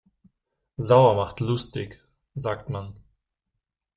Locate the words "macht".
1.13-1.41